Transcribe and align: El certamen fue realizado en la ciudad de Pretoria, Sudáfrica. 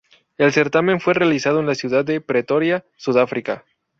El 0.39 0.51
certamen 0.51 0.99
fue 0.99 1.13
realizado 1.13 1.59
en 1.59 1.67
la 1.67 1.75
ciudad 1.75 2.03
de 2.03 2.21
Pretoria, 2.21 2.83
Sudáfrica. 2.95 3.65